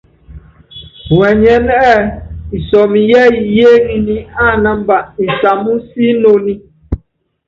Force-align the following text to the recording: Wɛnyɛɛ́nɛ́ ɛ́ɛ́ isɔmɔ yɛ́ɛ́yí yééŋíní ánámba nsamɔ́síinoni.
Wɛnyɛɛ́nɛ́ 1.17 1.79
ɛ́ɛ́ 1.93 2.11
isɔmɔ 2.57 2.97
yɛ́ɛ́yí 3.09 3.43
yééŋíní 3.57 4.15
ánámba 4.47 4.97
nsamɔ́síinoni. 5.25 6.53